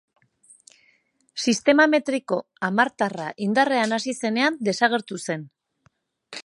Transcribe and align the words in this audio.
Sistema 1.43 1.85
metriko 1.91 2.39
hamartarra 2.69 3.29
indarrean 3.49 3.95
hasi 3.99 4.19
zenean 4.25 4.61
desagertu 4.71 5.21
zen. 5.29 5.47